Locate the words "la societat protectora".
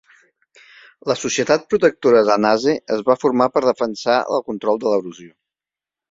1.09-2.23